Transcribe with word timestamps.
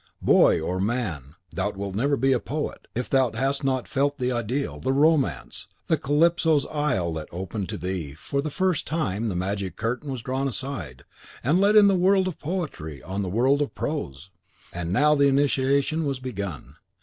Boy 0.19 0.59
or 0.59 0.79
man, 0.79 1.35
thou 1.53 1.69
wilt 1.69 1.93
never 1.93 2.17
be 2.17 2.33
a 2.33 2.39
poet, 2.39 2.87
if 2.95 3.07
thou 3.07 3.31
hast 3.33 3.63
not 3.63 3.87
felt 3.87 4.17
the 4.17 4.31
ideal, 4.31 4.79
the 4.79 4.91
romance, 4.91 5.67
the 5.85 5.95
Calypso's 5.95 6.65
isle 6.71 7.13
that 7.13 7.27
opened 7.31 7.69
to 7.69 7.77
thee 7.77 8.07
when 8.07 8.15
for 8.15 8.41
the 8.41 8.49
first 8.49 8.87
time 8.87 9.27
the 9.27 9.35
magic 9.35 9.75
curtain 9.75 10.09
was 10.11 10.23
drawn 10.23 10.47
aside, 10.47 11.03
and 11.43 11.61
let 11.61 11.75
in 11.75 11.85
the 11.85 11.93
world 11.93 12.27
of 12.27 12.39
poetry 12.39 13.03
on 13.03 13.21
the 13.21 13.29
world 13.29 13.61
of 13.61 13.75
prose! 13.75 14.31
And 14.73 14.91
now 14.91 15.13
the 15.13 15.27
initiation 15.27 16.03
was 16.03 16.19
begun. 16.19 16.77